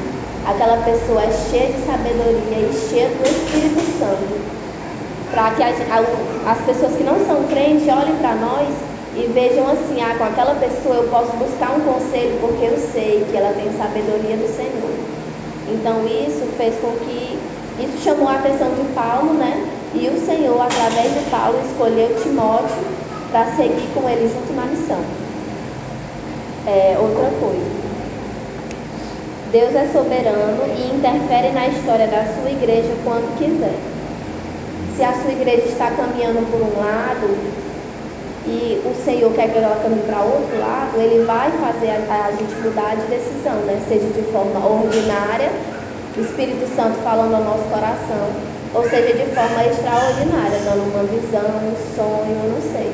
aquela 0.44 0.82
pessoa 0.82 1.23
é 1.23 1.30
cheia 1.30 1.73
de 1.73 1.87
sabedoria 1.87 2.58
e 2.58 2.75
cheia 2.75 3.08
do 3.08 3.23
Espírito 3.23 3.99
Santo 4.00 4.56
para 5.30 5.50
que 5.52 5.62
as, 5.62 5.76
as 6.47 6.59
pessoas 6.64 6.95
que 6.97 7.04
não 7.04 7.18
são 7.26 7.45
crentes 7.45 7.88
olhem 7.88 8.16
para 8.16 8.35
nós 8.35 8.68
e 9.16 9.26
vejam 9.33 9.68
assim, 9.68 10.00
ah, 10.00 10.14
com 10.16 10.25
aquela 10.25 10.54
pessoa 10.56 10.97
eu 10.97 11.09
posso 11.09 11.35
buscar 11.37 11.73
um 11.73 11.80
conselho 11.80 12.38
porque 12.40 12.64
eu 12.66 12.76
sei 12.92 13.26
que 13.30 13.37
ela 13.37 13.52
tem 13.54 13.73
sabedoria 13.76 14.37
do 14.37 14.47
Senhor. 14.47 14.90
Então 15.68 16.04
isso 16.06 16.47
fez 16.56 16.75
com 16.80 16.92
que 17.04 17.38
isso 17.83 18.02
chamou 18.02 18.28
a 18.28 18.37
atenção 18.37 18.71
de 18.71 18.85
Paulo, 18.95 19.35
né? 19.35 19.66
E 19.95 20.09
o 20.09 20.21
Senhor, 20.25 20.61
através 20.61 21.14
de 21.14 21.30
Paulo, 21.30 21.59
escolheu 21.64 22.14
Timóteo 22.23 22.76
para 23.30 23.47
seguir 23.56 23.88
com 23.95 24.09
ele 24.09 24.28
junto 24.28 24.52
na 24.54 24.66
missão. 24.66 25.00
É, 26.66 26.97
outra 27.00 27.30
coisa. 27.40 27.76
Deus 29.50 29.75
é 29.75 29.88
soberano 29.92 30.64
e 30.76 30.94
interfere 30.94 31.53
na 31.53 31.68
história 31.68 32.07
da 32.09 32.24
sua 32.35 32.51
igreja 32.51 32.92
quando 33.05 33.38
quiser 33.38 33.95
se 34.96 35.04
a 35.04 35.12
sua 35.12 35.30
igreja 35.30 35.66
está 35.66 35.90
caminhando 35.90 36.50
por 36.50 36.61
um 36.61 36.80
lado 36.80 37.28
e 38.46 38.80
o 38.87 38.94
Senhor 39.04 39.30
quer 39.35 39.50
que 39.52 39.59
ela 39.59 39.76
caminhe 39.82 40.02
para 40.06 40.22
outro 40.22 40.59
lado, 40.59 40.96
Ele 40.96 41.24
vai 41.26 41.50
fazer 41.50 41.90
a, 41.90 42.26
a, 42.26 42.30
gente 42.30 42.54
mudar 42.62 42.96
de 42.96 43.06
decisão, 43.06 43.54
né? 43.66 43.78
seja 43.88 44.06
de 44.06 44.22
forma 44.32 44.64
ordinária, 44.64 45.50
o 46.16 46.20
Espírito 46.20 46.66
Santo 46.74 46.96
falando 47.02 47.35
ao 47.35 47.44
nosso 47.44 47.64
coração, 47.64 48.30
ou 48.72 48.88
seja 48.88 49.12
de 49.12 49.35
forma 49.35 49.64
extraordinária, 49.66 50.59
dando 50.64 50.88
uma 50.94 51.04
visão, 51.04 51.44
um 51.44 51.76
sonho, 51.94 52.54
não 52.54 52.62
sei. 52.72 52.90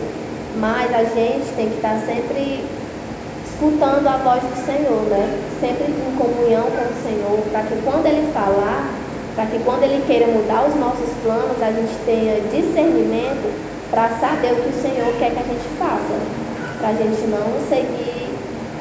Mas 0.59 0.93
a 0.95 1.05
gente 1.05 1.55
tem 1.55 1.69
que 1.69 1.77
estar 1.77 2.01
sempre 2.05 2.65
escutando 3.45 4.09
a 4.09 4.17
voz 4.19 4.43
do 4.43 4.67
Senhor, 4.67 5.03
né? 5.07 5.39
Sempre 5.61 5.85
em 5.85 6.17
comunhão 6.17 6.65
com 6.65 6.83
o 6.83 7.03
Senhor, 7.05 7.39
para 7.53 7.63
que 7.63 7.77
quando 7.85 8.07
Ele 8.07 8.33
falar, 8.33 8.91
para 9.35 9.47
que 9.47 9.59
quando 9.65 9.85
Ele 9.85 10.05
queira 10.07 10.27
mudar 10.27 10.67
os 10.69 10.75
nossos 10.77 11.09
planos, 11.23 11.57
a 11.63 11.73
gente 11.73 11.95
tenha 12.05 12.41
discernimento 12.53 13.49
para 13.91 14.09
saber 14.21 14.53
o 14.53 14.57
que 14.57 14.69
o 14.69 14.83
Senhor 14.83 15.13
quer 15.19 15.33
que 15.33 15.41
a 15.41 15.49
gente 15.49 15.69
faça, 15.79 16.17
para 16.79 16.89
a 16.89 16.93
gente 16.93 17.21
não 17.29 17.45
seguir 17.69 18.33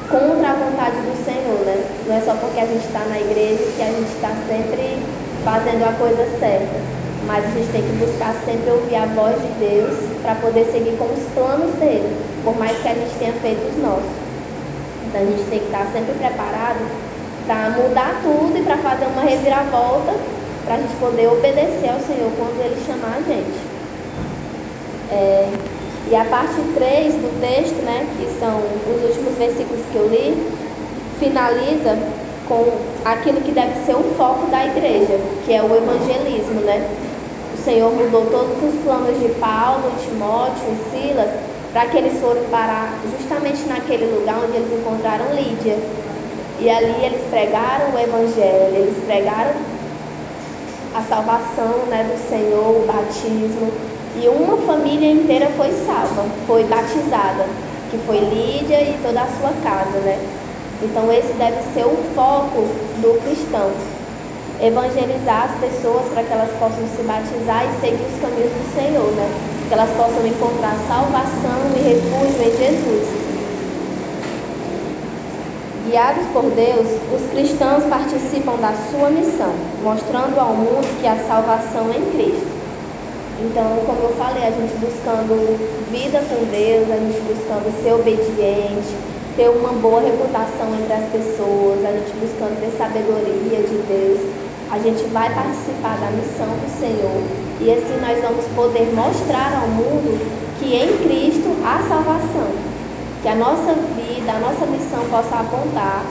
contra 0.08 0.50
a 0.50 0.54
vontade 0.54 0.96
do 0.96 1.16
Senhor, 1.24 1.60
né? 1.64 1.84
Não 2.06 2.16
é 2.16 2.20
só 2.20 2.34
porque 2.36 2.60
a 2.60 2.66
gente 2.66 2.84
está 2.84 3.00
na 3.08 3.18
igreja 3.20 3.64
que 3.76 3.82
a 3.82 3.92
gente 3.92 4.12
está 4.12 4.28
sempre 4.48 5.00
fazendo 5.44 5.84
a 5.88 5.92
coisa 5.96 6.24
certa, 6.38 6.80
mas 7.26 7.44
a 7.44 7.48
gente 7.48 7.72
tem 7.72 7.82
que 7.82 7.92
buscar 8.04 8.34
sempre 8.44 8.70
ouvir 8.70 8.96
a 8.96 9.06
voz 9.06 9.36
de 9.40 9.52
Deus 9.56 9.96
para 10.22 10.34
poder 10.36 10.64
seguir 10.66 10.96
com 10.98 11.08
os 11.08 11.24
planos 11.32 11.72
dele, 11.76 12.12
por 12.44 12.56
mais 12.58 12.76
que 12.76 12.88
a 12.88 12.94
gente 12.94 13.14
tenha 13.18 13.32
feito 13.40 13.60
os 13.72 13.82
nossos. 13.82 14.12
Então 15.08 15.20
a 15.20 15.24
gente 15.24 15.44
tem 15.48 15.60
que 15.60 15.66
estar 15.66 15.86
sempre 15.92 16.12
preparado 16.12 16.80
para 17.46 17.70
mudar 17.70 18.20
tudo 18.22 18.56
e 18.56 18.62
para 18.62 18.76
fazer 18.78 19.06
uma 19.06 19.22
reviravolta 19.22 20.12
para 20.64 20.74
a 20.74 20.78
gente 20.78 20.94
poder 20.96 21.28
obedecer 21.28 21.90
ao 21.90 22.00
Senhor 22.00 22.30
quando 22.38 22.60
Ele 22.64 22.76
chamar 22.86 23.18
a 23.18 23.22
gente. 23.22 23.60
É, 25.10 25.48
e 26.10 26.16
a 26.16 26.24
parte 26.24 26.60
3 26.74 27.14
do 27.14 27.40
texto, 27.40 27.82
né, 27.84 28.06
que 28.18 28.38
são 28.38 28.58
os 28.58 29.02
últimos 29.04 29.36
versículos 29.38 29.80
que 29.92 29.96
eu 29.96 30.08
li, 30.08 30.36
finaliza 31.18 31.96
com 32.48 32.66
aquilo 33.04 33.40
que 33.40 33.52
deve 33.52 33.84
ser 33.84 33.94
o 33.94 34.02
foco 34.16 34.46
da 34.50 34.66
igreja, 34.66 35.18
que 35.44 35.52
é 35.52 35.62
o 35.62 35.74
evangelismo, 35.74 36.60
né? 36.62 36.88
O 37.54 37.64
Senhor 37.64 37.92
mudou 37.92 38.26
todos 38.26 38.56
os 38.62 38.82
planos 38.82 39.20
de 39.20 39.28
Paulo, 39.38 39.92
Timóteo 40.02 40.64
e 40.72 40.90
Silas 40.90 41.30
para 41.72 41.86
que 41.86 41.96
eles 41.96 42.20
fossem 42.20 42.44
parar 42.50 42.92
justamente 43.18 43.64
naquele 43.66 44.04
lugar 44.04 44.36
onde 44.44 44.56
eles 44.56 44.72
encontraram 44.72 45.34
Lídia. 45.34 45.78
E 46.60 46.70
ali 46.70 47.04
eles 47.04 47.22
pregaram 47.30 47.94
o 47.94 47.98
evangelho, 47.98 48.74
eles 48.74 48.96
pregaram 49.04 49.52
a 50.94 51.02
salvação 51.02 51.86
né, 51.88 52.04
do 52.04 52.18
Senhor, 52.28 52.82
o 52.82 52.86
batismo. 52.86 53.72
E 54.20 54.28
uma 54.28 54.58
família 54.58 55.10
inteira 55.10 55.48
foi 55.56 55.70
salva, 55.86 56.26
foi 56.46 56.64
batizada, 56.64 57.46
que 57.90 57.96
foi 58.06 58.18
Lídia 58.18 58.82
e 58.82 58.98
toda 59.02 59.22
a 59.22 59.26
sua 59.26 59.52
casa, 59.62 59.98
né? 60.00 60.18
Então 60.82 61.10
esse 61.10 61.32
deve 61.34 61.62
ser 61.72 61.86
o 61.86 61.96
foco 62.14 62.62
do 63.00 63.18
cristão. 63.22 63.70
Evangelizar 64.60 65.50
as 65.50 65.58
pessoas 65.58 66.04
para 66.12 66.24
que 66.24 66.32
elas 66.32 66.50
possam 66.58 66.86
se 66.94 67.02
batizar 67.02 67.64
e 67.64 67.80
seguir 67.80 68.04
os 68.04 68.20
caminhos 68.20 68.52
do 68.52 68.74
Senhor, 68.74 69.10
né? 69.12 69.28
Que 69.68 69.74
elas 69.74 69.90
possam 69.96 70.26
encontrar 70.26 70.76
salvação 70.86 71.72
e 71.74 71.80
refúgio 71.80 72.42
em 72.42 72.56
Jesus. 72.58 73.21
Guiados 75.84 76.24
por 76.32 76.44
Deus, 76.54 76.86
os 77.12 77.30
cristãos 77.32 77.82
participam 77.90 78.54
da 78.60 78.72
sua 78.88 79.10
missão, 79.10 79.52
mostrando 79.82 80.38
ao 80.38 80.54
mundo 80.54 80.86
que 81.00 81.08
a 81.08 81.16
salvação 81.26 81.90
é 81.92 81.98
em 81.98 82.06
Cristo. 82.12 82.46
Então, 83.42 83.82
como 83.84 83.98
eu 84.02 84.14
falei, 84.14 84.44
a 84.46 84.52
gente 84.52 84.72
buscando 84.78 85.34
vida 85.90 86.22
com 86.30 86.44
Deus, 86.54 86.88
a 86.88 86.96
gente 87.02 87.18
buscando 87.26 87.66
ser 87.82 87.94
obediente, 87.94 88.94
ter 89.34 89.48
uma 89.50 89.72
boa 89.72 90.00
reputação 90.02 90.70
entre 90.78 90.92
as 90.92 91.10
pessoas, 91.10 91.84
a 91.84 91.90
gente 91.90 92.14
buscando 92.20 92.60
ter 92.60 92.70
sabedoria 92.78 93.66
de 93.66 93.76
Deus, 93.90 94.20
a 94.70 94.78
gente 94.78 95.02
vai 95.10 95.34
participar 95.34 95.98
da 95.98 96.12
missão 96.14 96.46
do 96.46 96.70
Senhor 96.78 97.22
e 97.60 97.72
assim 97.72 97.98
nós 98.00 98.22
vamos 98.22 98.46
poder 98.54 98.86
mostrar 98.94 99.60
ao 99.60 99.68
mundo 99.68 100.14
que 100.60 100.76
em 100.76 100.96
Cristo 101.02 101.50
há 101.66 101.82
salvação 101.88 102.71
que 103.22 103.28
a 103.28 103.36
nossa 103.36 103.72
vida, 103.94 104.32
a 104.32 104.40
nossa 104.40 104.66
missão 104.66 105.00
possa 105.08 105.36
apontar 105.36 106.04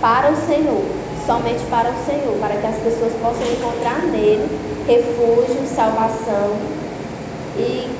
para 0.00 0.32
o 0.32 0.36
Senhor, 0.36 0.82
somente 1.26 1.62
para 1.66 1.90
o 1.90 1.96
Senhor, 2.06 2.34
para 2.40 2.56
que 2.56 2.66
as 2.66 2.76
pessoas 2.76 3.12
possam 3.20 3.46
encontrar 3.52 4.02
nele 4.06 4.48
refúgio, 4.88 5.66
salvação 5.66 6.56
e 7.58 7.90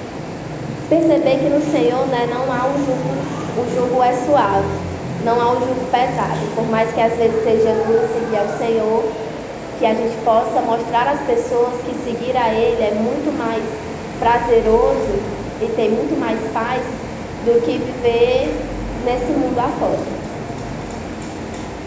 perceber 0.89 1.39
que 1.39 1.51
no 1.51 1.61
Senhor 1.61 2.07
né, 2.07 2.27
não 2.33 2.51
há 2.51 2.67
um 2.67 2.79
jugo, 2.79 3.61
o 3.61 3.75
jugo 3.75 4.03
é 4.03 4.13
suave, 4.25 4.65
não 5.23 5.39
há 5.39 5.53
um 5.53 5.61
jugo 5.61 5.85
pesado, 5.91 6.41
por 6.55 6.67
mais 6.71 6.91
que 6.93 7.01
às 7.01 7.15
vezes 7.17 7.45
seja 7.45 7.75
duro 7.85 8.09
seguir 8.15 8.39
ao 8.39 8.49
Senhor, 8.57 9.05
que 9.79 9.85
a 9.85 9.93
gente 9.93 10.17
possa 10.25 10.63
mostrar 10.63 11.07
às 11.09 11.21
pessoas 11.27 11.75
que 11.85 11.95
seguir 12.05 12.35
a 12.35 12.55
Ele 12.55 12.83
é 12.83 12.95
muito 12.95 13.37
mais 13.37 13.63
prazeroso 14.19 15.21
e 15.61 15.67
tem 15.77 15.91
muito 15.91 16.19
mais 16.19 16.39
paz 16.53 16.81
do 17.47 17.61
que 17.63 17.79
viver 17.79 18.51
nesse 19.05 19.31
mundo 19.31 19.57
afora. 19.57 20.03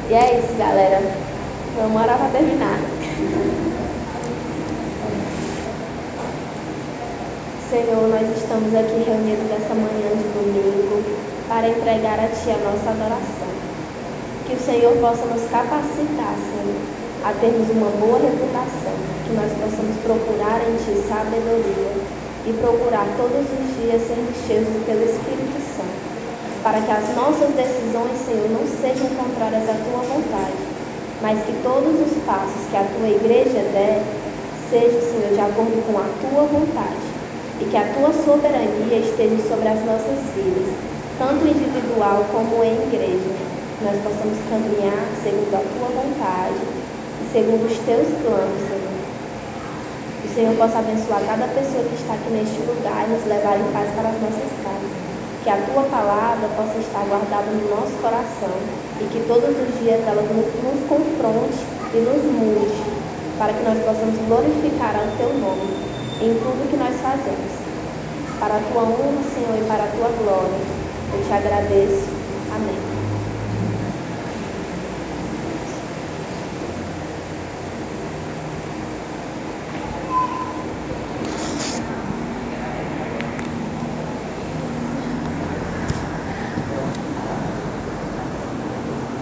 E 0.10 0.13
é 0.13 0.39
isso, 0.39 0.58
galera. 0.58 1.02
Vamos 1.76 2.02
orar 2.02 2.17
para 2.17 2.30
terminar. 2.30 2.80
Senhor, 7.69 8.08
nós 8.08 8.38
estamos 8.38 8.74
aqui 8.74 9.04
reunidos 9.06 9.50
nessa 9.52 9.76
manhã 9.76 10.10
de 10.15 10.24
domingo 10.32 11.04
para 11.50 11.67
entregar 11.67 12.19
a 12.19 12.28
Ti 12.30 12.52
a 12.52 12.58
nossa 12.63 12.91
adoração. 12.91 13.52
Que 14.48 14.54
o 14.56 14.60
Senhor 14.60 14.95
possa 14.98 15.26
nos 15.26 15.43
capacitar, 15.52 16.36
Senhor, 16.39 16.80
a 17.26 17.34
termos 17.34 17.69
uma 17.69 17.91
boa 18.00 18.17
reputação, 18.17 18.95
que 19.28 19.34
nós 19.34 19.52
possamos 19.60 19.98
procurar 20.04 20.62
em 20.69 20.78
Ti 20.78 21.04
sabedoria 21.06 22.09
e 22.45 22.54
procurar 22.54 23.08
todos 23.17 23.43
os 23.43 23.65
dias 23.82 24.02
ser 24.08 24.19
cheios 24.47 24.67
pelo 24.86 25.04
Espírito 25.04 25.60
Santo, 25.75 25.99
para 26.63 26.82
que 26.82 26.91
as 26.91 27.15
nossas 27.15 27.49
decisões, 27.56 28.17
Senhor, 28.25 28.49
não 28.49 28.65
sejam 28.67 29.08
contrárias 29.15 29.67
à 29.67 29.73
Tua 29.73 30.02
vontade, 30.08 30.60
mas 31.21 31.39
que 31.43 31.54
todos 31.63 31.99
os 31.99 32.23
passos 32.23 32.63
que 32.71 32.78
a 32.78 32.84
Tua 32.84 33.10
igreja 33.10 33.60
der 33.73 34.04
sejam, 34.69 35.02
Senhor, 35.02 35.34
de 35.34 35.41
acordo 35.41 35.84
com 35.88 35.97
a 35.99 36.08
Tua 36.21 36.43
vontade 36.47 37.08
e 37.60 37.65
que 37.65 37.75
a 37.75 37.91
Tua 37.93 38.13
soberania 38.13 38.97
esteja 38.99 39.38
sobre 39.49 39.67
as 39.67 39.84
nossas 39.84 40.19
vidas, 40.36 40.71
tanto 41.17 41.43
individual 41.43 42.23
como 42.32 42.63
em 42.63 42.88
igreja, 42.88 43.36
nós 43.84 43.95
possamos 44.04 44.38
caminhar 44.49 45.08
segundo 45.23 45.56
a 45.56 45.63
Tua 45.63 45.89
vontade 45.91 46.63
e 47.19 47.32
segundo 47.34 47.67
os 47.67 47.78
Teus 47.80 48.08
planos, 48.23 48.68
Senhor 50.34 50.56
possa 50.56 50.80
abençoar 50.80 51.22
cada 51.26 51.48
pessoa 51.48 51.84
que 51.84 51.96
está 51.96 52.13
aqui 52.13 52.30
neste 52.30 52.60
lugar 52.62 53.08
e 53.08 53.12
nos 53.12 53.26
levar 53.26 53.58
em 53.58 53.65
paz 53.74 53.89
para 53.96 54.10
as 54.10 54.22
nossas 54.22 54.52
casas. 54.62 54.94
Que 55.44 55.50
a 55.50 55.58
tua 55.72 55.84
palavra 55.89 56.48
possa 56.56 56.78
estar 56.78 57.04
guardada 57.08 57.50
no 57.50 57.70
nosso 57.70 57.96
coração 58.02 58.54
e 59.02 59.06
que 59.10 59.26
todos 59.28 59.50
os 59.50 59.80
dias 59.80 60.06
ela 60.06 60.22
nos, 60.22 60.48
nos 60.62 60.80
confronte 60.88 61.65
e 61.94 62.00
nos 62.06 62.24
mude, 62.24 62.84
para 63.39 63.54
que 63.54 63.63
nós 63.63 63.80
possamos 63.80 64.18
glorificar 64.28 64.96
o 65.02 65.18
teu 65.18 65.34
nome 65.39 65.72
em 66.22 66.34
tudo 66.36 66.70
que 66.70 66.78
nós 66.78 66.96
fazemos. 67.02 67.52
Para 68.39 68.58
a 68.58 68.60
tua 68.60 68.84
honra, 68.84 69.24
Senhor, 69.24 69.58
e 69.58 69.65
para 69.65 69.84
a 69.84 69.88
tua 69.88 70.10
glória. 70.10 70.60
Eu 71.12 71.24
te 71.26 71.34
agradeço. 71.34 72.08
Amém. 72.54 72.88